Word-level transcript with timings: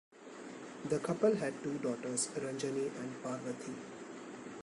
The 0.89 0.97
couple 0.97 1.35
had 1.35 1.61
two 1.61 1.77
daughters 1.77 2.29
Ranjani 2.29 2.87
and 2.97 3.21
Parvathy. 3.23 3.75